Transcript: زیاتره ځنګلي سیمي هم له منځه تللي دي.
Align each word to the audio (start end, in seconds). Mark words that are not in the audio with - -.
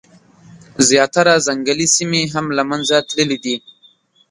زیاتره 0.87 1.33
ځنګلي 1.45 1.87
سیمي 1.95 2.23
هم 2.33 2.45
له 2.57 2.63
منځه 2.69 2.95
تللي 3.09 3.37
دي. 3.45 3.55